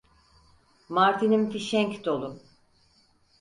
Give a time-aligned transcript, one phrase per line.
[0.89, 2.31] Martinim fişenk dolu.